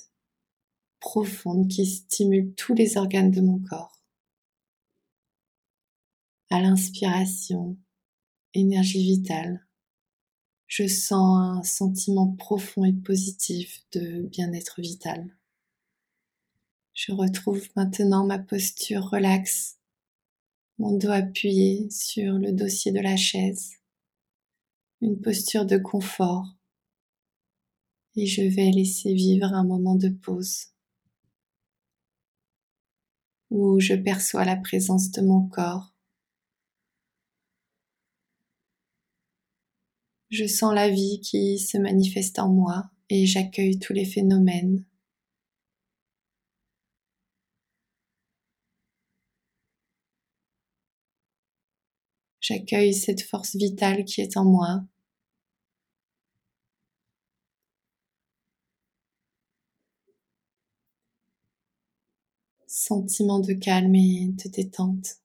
profonde 1.00 1.68
qui 1.68 1.86
stimule 1.86 2.54
tous 2.54 2.74
les 2.74 2.96
organes 2.96 3.30
de 3.30 3.40
mon 3.40 3.58
corps. 3.58 4.02
À 6.50 6.60
l'inspiration, 6.60 7.76
énergie 8.54 9.02
vitale. 9.02 9.66
Je 10.66 10.86
sens 10.88 11.38
un 11.38 11.62
sentiment 11.62 12.34
profond 12.34 12.84
et 12.84 12.92
positif 12.92 13.84
de 13.92 14.22
bien-être 14.22 14.80
vital. 14.80 15.36
Je 16.94 17.12
retrouve 17.12 17.68
maintenant 17.76 18.24
ma 18.24 18.38
posture 18.38 19.10
relaxe, 19.10 19.76
mon 20.78 20.96
dos 20.96 21.10
appuyé 21.10 21.88
sur 21.90 22.34
le 22.34 22.52
dossier 22.52 22.90
de 22.90 23.00
la 23.00 23.16
chaise, 23.16 23.74
une 25.02 25.20
posture 25.20 25.66
de 25.66 25.76
confort, 25.76 26.55
et 28.16 28.26
je 28.26 28.42
vais 28.42 28.70
laisser 28.70 29.12
vivre 29.14 29.52
un 29.52 29.64
moment 29.64 29.94
de 29.94 30.08
pause 30.08 30.68
où 33.50 33.78
je 33.80 33.94
perçois 33.94 34.44
la 34.44 34.56
présence 34.56 35.10
de 35.12 35.22
mon 35.22 35.46
corps. 35.48 35.94
Je 40.30 40.46
sens 40.46 40.74
la 40.74 40.90
vie 40.90 41.20
qui 41.20 41.58
se 41.58 41.78
manifeste 41.78 42.38
en 42.38 42.48
moi 42.48 42.90
et 43.10 43.26
j'accueille 43.26 43.78
tous 43.78 43.92
les 43.92 44.04
phénomènes. 44.04 44.84
J'accueille 52.40 52.94
cette 52.94 53.22
force 53.22 53.56
vitale 53.56 54.04
qui 54.04 54.20
est 54.20 54.36
en 54.36 54.44
moi 54.44 54.84
sentiment 62.86 63.40
de 63.40 63.52
calme 63.52 63.96
et 63.96 64.28
de 64.28 64.48
détente. 64.48 65.16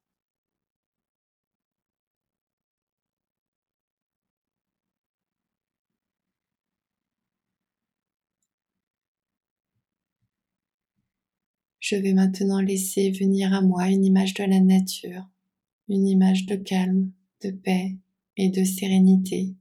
Je 11.80 11.96
vais 11.96 12.14
maintenant 12.14 12.62
laisser 12.62 13.12
venir 13.12 13.54
à 13.54 13.62
moi 13.62 13.90
une 13.90 14.06
image 14.06 14.34
de 14.34 14.44
la 14.44 14.60
nature, 14.60 15.30
une 15.88 16.08
image 16.08 16.46
de 16.48 16.56
calme, 16.56 17.12
de 17.44 17.52
paix 17.52 17.98
et 18.38 18.50
de 18.50 18.64
sérénité. 18.64 19.56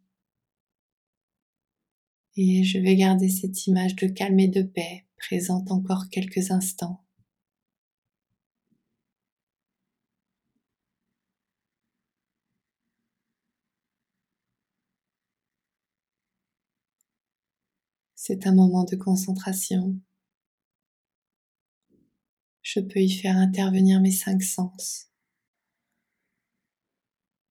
Et 2.36 2.64
je 2.64 2.78
vais 2.78 2.96
garder 2.96 3.28
cette 3.28 3.66
image 3.66 3.96
de 3.96 4.06
calme 4.06 4.38
et 4.38 4.48
de 4.48 4.62
paix 4.62 5.04
présente 5.18 5.70
encore 5.70 6.08
quelques 6.08 6.50
instants. 6.50 7.02
C'est 18.22 18.46
un 18.46 18.54
moment 18.54 18.84
de 18.84 18.96
concentration. 18.96 19.98
Je 22.60 22.80
peux 22.80 23.00
y 23.00 23.08
faire 23.08 23.34
intervenir 23.34 23.98
mes 23.98 24.10
cinq 24.12 24.42
sens. 24.42 25.08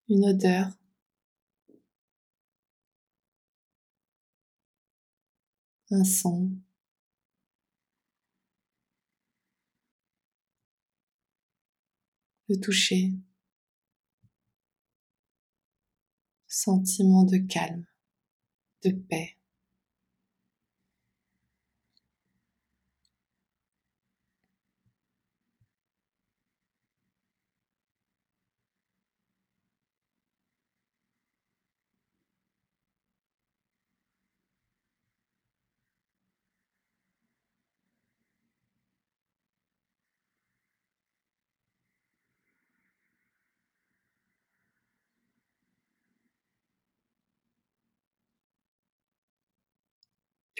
Une 0.10 0.26
odeur. 0.26 0.70
Un 5.90 6.04
son. 6.04 6.52
Le 12.48 12.60
toucher. 12.60 13.14
Sentiment 16.48 17.24
de 17.24 17.38
calme, 17.38 17.88
de 18.84 18.92
paix. 18.92 19.39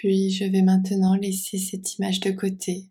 Puis 0.00 0.30
je 0.30 0.46
vais 0.46 0.62
maintenant 0.62 1.14
laisser 1.14 1.58
cette 1.58 1.98
image 1.98 2.20
de 2.20 2.30
côté. 2.30 2.86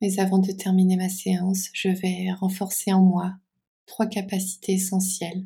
Mais 0.00 0.20
avant 0.20 0.38
de 0.38 0.52
terminer 0.52 0.96
ma 0.96 1.08
séance, 1.08 1.70
je 1.72 1.88
vais 1.88 2.30
renforcer 2.34 2.92
en 2.92 3.02
moi 3.02 3.34
trois 3.84 4.06
capacités 4.06 4.74
essentielles, 4.74 5.44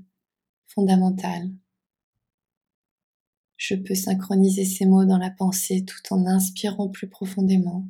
fondamentales. 0.67 1.51
Je 3.57 3.75
peux 3.75 3.95
synchroniser 3.95 4.67
ces 4.67 4.85
mots 4.85 5.07
dans 5.07 5.17
la 5.17 5.31
pensée 5.31 5.87
tout 5.87 6.13
en 6.13 6.27
inspirant 6.27 6.91
plus 6.91 7.09
profondément. 7.09 7.87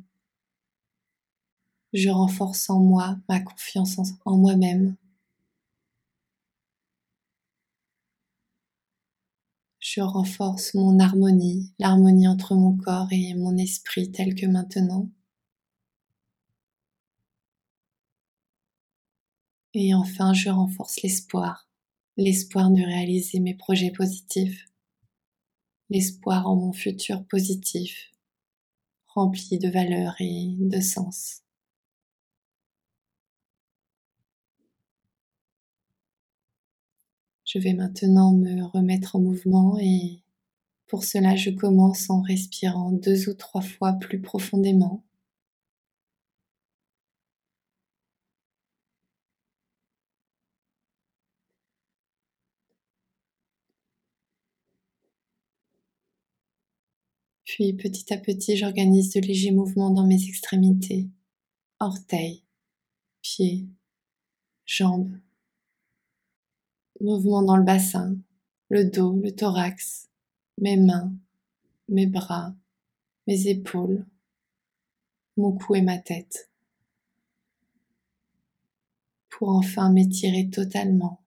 Je 1.91 2.07
renforce 2.07 2.69
en 2.69 2.79
moi 2.79 3.17
ma 3.27 3.41
confiance 3.41 3.99
en 4.23 4.37
moi-même 4.37 4.95
je 9.93 9.99
renforce 9.99 10.73
mon 10.73 10.99
harmonie, 10.99 11.73
l'harmonie 11.77 12.25
entre 12.25 12.55
mon 12.55 12.77
corps 12.77 13.11
et 13.11 13.33
mon 13.33 13.57
esprit 13.57 14.09
tel 14.09 14.35
que 14.35 14.45
maintenant. 14.45 15.09
Et 19.73 19.93
enfin, 19.93 20.33
je 20.33 20.49
renforce 20.49 21.01
l'espoir, 21.01 21.67
l'espoir 22.15 22.71
de 22.71 22.81
réaliser 22.81 23.41
mes 23.41 23.53
projets 23.53 23.91
positifs, 23.91 24.65
l'espoir 25.89 26.47
en 26.47 26.55
mon 26.55 26.71
futur 26.71 27.25
positif, 27.25 28.11
rempli 29.07 29.59
de 29.59 29.69
valeur 29.69 30.15
et 30.21 30.55
de 30.57 30.79
sens. 30.79 31.40
Je 37.53 37.59
vais 37.59 37.73
maintenant 37.73 38.31
me 38.31 38.63
remettre 38.63 39.17
en 39.17 39.19
mouvement 39.19 39.77
et 39.77 40.21
pour 40.87 41.03
cela 41.03 41.35
je 41.35 41.49
commence 41.49 42.09
en 42.09 42.21
respirant 42.21 42.93
deux 42.93 43.27
ou 43.27 43.33
trois 43.33 43.61
fois 43.61 43.91
plus 43.93 44.21
profondément. 44.21 45.03
Puis 57.43 57.73
petit 57.73 58.13
à 58.13 58.17
petit, 58.17 58.55
j'organise 58.55 59.11
de 59.13 59.19
légers 59.19 59.51
mouvements 59.51 59.91
dans 59.91 60.07
mes 60.07 60.23
extrémités, 60.25 61.09
orteils, 61.81 62.43
pieds, 63.21 63.67
jambes, 64.65 65.17
Mouvement 67.01 67.41
dans 67.41 67.57
le 67.57 67.63
bassin, 67.63 68.15
le 68.69 68.85
dos, 68.85 69.19
le 69.23 69.31
thorax, 69.35 70.07
mes 70.59 70.77
mains, 70.77 71.11
mes 71.89 72.05
bras, 72.05 72.53
mes 73.25 73.47
épaules, 73.47 74.05
mon 75.35 75.51
cou 75.51 75.73
et 75.73 75.81
ma 75.81 75.97
tête. 75.97 76.51
Pour 79.29 79.49
enfin 79.49 79.91
m'étirer 79.91 80.51
totalement. 80.51 81.23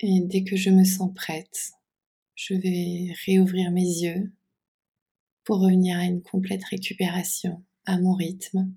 Et 0.00 0.20
dès 0.22 0.42
que 0.42 0.56
je 0.56 0.70
me 0.70 0.82
sens 0.82 1.14
prête, 1.14 1.70
je 2.34 2.54
vais 2.54 3.14
réouvrir 3.24 3.70
mes 3.70 3.82
yeux 3.82 4.32
pour 5.44 5.60
revenir 5.60 5.96
à 5.96 6.06
une 6.06 6.22
complète 6.22 6.64
récupération 6.64 7.64
à 7.86 8.00
mon 8.00 8.14
rythme 8.14 8.74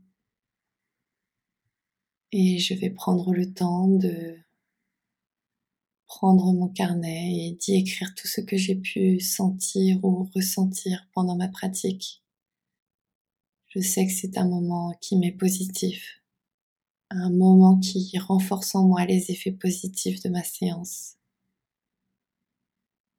et 2.32 2.60
je 2.60 2.74
vais 2.74 2.90
prendre 2.90 3.34
le 3.34 3.54
temps 3.54 3.88
de 3.88 4.38
prendre 6.06 6.54
mon 6.54 6.68
carnet 6.68 7.48
et 7.48 7.52
d'y 7.52 7.76
écrire 7.76 8.14
tout 8.16 8.28
ce 8.28 8.42
que 8.42 8.58
j'ai 8.58 8.76
pu 8.76 9.20
sentir 9.20 10.04
ou 10.04 10.30
ressentir 10.36 11.08
pendant 11.14 11.36
ma 11.36 11.48
pratique. 11.48 12.22
Je 13.68 13.80
sais 13.80 14.06
que 14.06 14.12
c'est 14.12 14.38
un 14.38 14.48
moment 14.48 14.94
qui 15.00 15.16
m'est 15.18 15.32
positif, 15.32 16.22
un 17.10 17.30
moment 17.30 17.80
qui 17.80 18.18
renforce 18.18 18.76
en 18.76 18.86
moi 18.86 19.06
les 19.06 19.32
effets 19.32 19.52
positifs 19.52 20.22
de 20.22 20.30
ma 20.30 20.44
séance. 20.44 21.16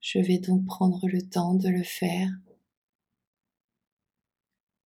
Je 0.01 0.19
vais 0.19 0.39
donc 0.39 0.67
prendre 0.67 1.07
le 1.09 1.23
temps 1.23 1.55
de 1.55 1.69
le 1.69 1.83
faire, 1.83 2.31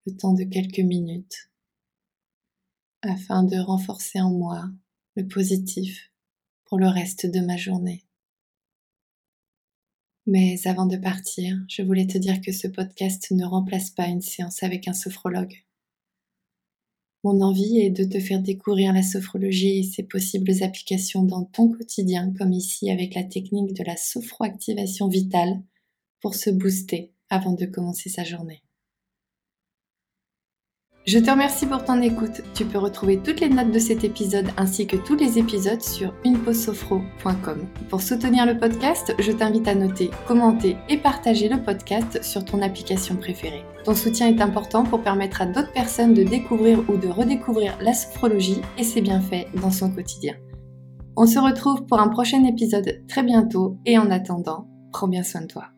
le 0.05 0.15
temps 0.15 0.33
de 0.33 0.43
quelques 0.43 0.79
minutes 0.79 1.49
afin 3.01 3.43
de 3.43 3.57
renforcer 3.57 4.21
en 4.21 4.31
moi 4.31 4.69
le 5.15 5.27
positif 5.27 6.11
pour 6.65 6.79
le 6.79 6.87
reste 6.87 7.25
de 7.25 7.39
ma 7.39 7.57
journée. 7.57 8.03
Mais 10.25 10.57
avant 10.67 10.85
de 10.85 10.97
partir, 10.97 11.57
je 11.69 11.81
voulais 11.81 12.05
te 12.05 12.17
dire 12.17 12.41
que 12.41 12.51
ce 12.51 12.67
podcast 12.67 13.31
ne 13.31 13.45
remplace 13.45 13.89
pas 13.91 14.07
une 14.07 14.21
séance 14.21 14.61
avec 14.61 14.87
un 14.87 14.93
sophrologue. 14.93 15.63
Mon 17.23 17.41
envie 17.41 17.79
est 17.79 17.89
de 17.89 18.03
te 18.03 18.19
faire 18.19 18.41
découvrir 18.41 18.93
la 18.93 19.03
sophrologie 19.03 19.79
et 19.79 19.83
ses 19.83 20.03
possibles 20.03 20.63
applications 20.63 21.23
dans 21.23 21.45
ton 21.45 21.69
quotidien, 21.69 22.33
comme 22.37 22.51
ici 22.51 22.91
avec 22.91 23.15
la 23.15 23.23
technique 23.23 23.73
de 23.73 23.83
la 23.83 23.95
sophroactivation 23.95 25.07
vitale 25.07 25.61
pour 26.19 26.35
se 26.35 26.49
booster 26.49 27.13
avant 27.29 27.53
de 27.53 27.65
commencer 27.65 28.09
sa 28.09 28.23
journée. 28.23 28.61
Je 31.07 31.19
te 31.19 31.31
remercie 31.31 31.65
pour 31.65 31.85
ton 31.85 32.01
écoute. 32.01 32.41
Tu 32.53 32.65
peux 32.65 32.79
retrouver 32.79 33.17
toutes 33.23 33.39
les 33.39 33.47
notes 33.47 33.71
de 33.71 33.79
cet 33.79 34.03
épisode 34.03 34.47
ainsi 34.57 34.87
que 34.87 34.97
tous 34.97 35.15
les 35.15 35.39
épisodes 35.39 35.81
sur 35.81 36.13
uneposophro.com. 36.25 37.65
Pour 37.89 38.01
soutenir 38.01 38.45
le 38.45 38.57
podcast, 38.57 39.15
je 39.17 39.31
t'invite 39.31 39.69
à 39.69 39.75
noter, 39.75 40.11
commenter 40.27 40.75
et 40.89 40.97
partager 40.97 41.47
le 41.47 41.63
podcast 41.63 42.21
sur 42.21 42.43
ton 42.43 42.61
application 42.61 43.15
préférée. 43.15 43.63
Ton 43.85 43.95
soutien 43.95 44.27
est 44.27 44.41
important 44.41 44.83
pour 44.83 45.01
permettre 45.01 45.41
à 45.41 45.45
d'autres 45.45 45.71
personnes 45.71 46.13
de 46.13 46.23
découvrir 46.23 46.83
ou 46.89 46.97
de 46.97 47.07
redécouvrir 47.07 47.77
la 47.79 47.93
sophrologie 47.93 48.59
et 48.77 48.83
ses 48.83 48.99
bienfaits 48.99 49.47
dans 49.61 49.71
son 49.71 49.89
quotidien. 49.89 50.35
On 51.15 51.25
se 51.25 51.39
retrouve 51.39 51.85
pour 51.85 52.01
un 52.01 52.09
prochain 52.09 52.43
épisode 52.43 53.01
très 53.07 53.23
bientôt 53.23 53.77
et 53.85 53.97
en 53.97 54.11
attendant, 54.11 54.67
prends 54.91 55.07
bien 55.07 55.23
soin 55.23 55.39
de 55.39 55.47
toi. 55.47 55.69